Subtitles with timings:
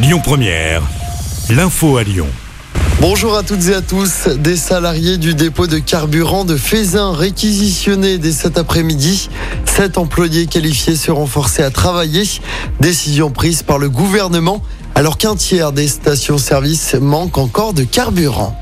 [0.00, 0.82] Lyon Première,
[1.50, 2.28] l'info à Lyon.
[3.00, 4.28] Bonjour à toutes et à tous.
[4.28, 9.28] Des salariés du dépôt de carburant de Fézin réquisitionnés dès cet après-midi.
[9.64, 12.22] Sept employés qualifiés seront forcés à travailler.
[12.78, 14.62] Décision prise par le gouvernement
[14.94, 18.56] alors qu'un tiers des stations-service manquent encore de carburant.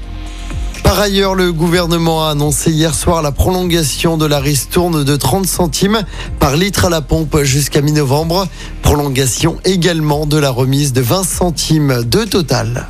[0.87, 5.45] Par ailleurs, le gouvernement a annoncé hier soir la prolongation de la ristourne de 30
[5.45, 6.03] centimes
[6.39, 8.47] par litre à la pompe jusqu'à mi-novembre.
[8.83, 12.87] Prolongation également de la remise de 20 centimes de total.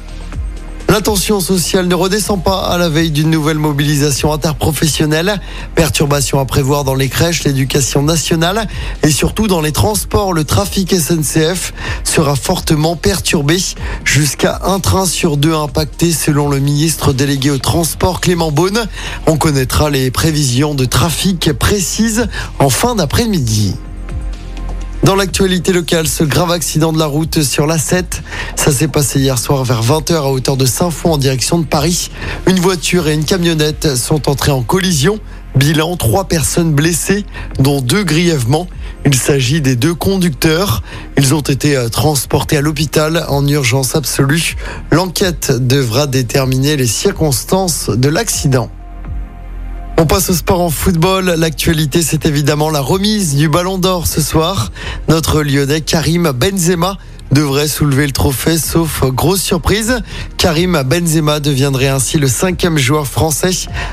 [0.96, 5.38] La tension sociale ne redescend pas à la veille d'une nouvelle mobilisation interprofessionnelle.
[5.74, 8.66] Perturbations à prévoir dans les crèches, l'éducation nationale
[9.02, 10.32] et surtout dans les transports.
[10.32, 13.58] Le trafic SNCF sera fortement perturbé.
[14.04, 18.86] Jusqu'à un train sur deux impacté selon le ministre délégué au transport Clément Beaune.
[19.26, 22.26] On connaîtra les prévisions de trafic précises
[22.58, 23.74] en fin d'après-midi.
[25.02, 28.22] Dans l'actualité locale, ce grave accident de la route sur la 7,
[28.56, 32.10] ça s'est passé hier soir vers 20h à hauteur de Saint-Fond en direction de Paris.
[32.46, 35.20] Une voiture et une camionnette sont entrées en collision.
[35.54, 37.24] Bilan, trois personnes blessées,
[37.58, 38.66] dont deux grièvement.
[39.04, 40.82] Il s'agit des deux conducteurs.
[41.16, 44.56] Ils ont été euh, transportés à l'hôpital en urgence absolue.
[44.90, 48.70] L'enquête devra déterminer les circonstances de l'accident.
[49.98, 51.24] On passe au sport en football.
[51.38, 54.70] L'actualité, c'est évidemment la remise du Ballon d'Or ce soir.
[55.08, 56.98] Notre Lyonnais Karim Benzema
[57.32, 60.00] devrait soulever le trophée, sauf grosse surprise.
[60.38, 63.50] Karim Benzema deviendrait ainsi le cinquième joueur français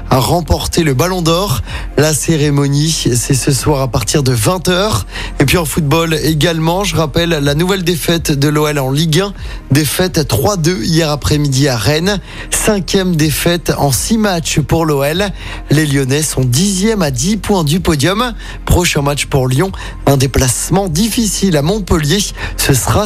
[0.10, 1.62] à remporter le Ballon d'Or.
[1.98, 5.04] La cérémonie, c'est ce soir à partir de 20h.
[5.40, 9.34] Et puis en football également, je rappelle la nouvelle défaite de l'OL en Ligue 1.
[9.72, 12.20] Défaite 3-2 hier après-midi à Rennes.
[12.52, 15.26] Cinquième défaite en six matchs pour l'OL.
[15.70, 18.34] Les Lyonnais sont dixième à 10 points du podium.
[18.66, 19.72] Prochain match pour Lyon,
[20.06, 22.20] un déplacement difficile à Montpellier.
[22.58, 23.06] Ce sera